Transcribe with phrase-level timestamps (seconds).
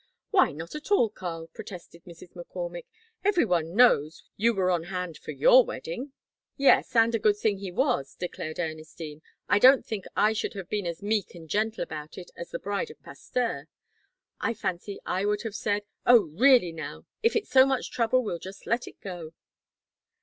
[0.31, 2.33] "Why, not at all, Karl," protested Mrs.
[2.33, 2.87] McCormick,
[3.23, 6.11] "every one knows you were on hand for your wedding."
[6.57, 9.21] "Yes, and a good thing he was," declared Ernestine.
[9.47, 12.57] "I don't think I should have been as meek and gentle about it as the
[12.57, 13.67] bride of Pasteur.
[14.39, 18.39] I fancy I would have said: 'Oh, really now if it's so much trouble, we'll
[18.39, 19.33] just let it go.'"